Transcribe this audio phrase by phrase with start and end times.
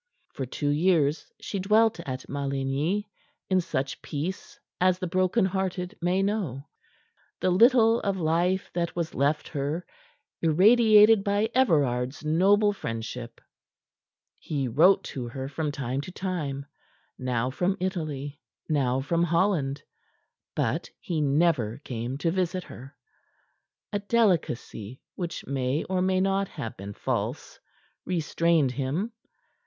[0.33, 3.07] For two years she dwelt at Maligny
[3.51, 6.65] in such peace as the broken hearted may know,
[7.39, 9.85] the little of life that was left her
[10.41, 13.41] irradiated by Everard's noble friendship.
[14.39, 16.65] He wrote to her from time to time,
[17.19, 19.83] now from Italy, now from Holland.
[20.55, 22.97] But he never came to visit her.
[23.93, 27.59] A delicacy, which may or may not have been false,
[28.03, 29.11] restrained him.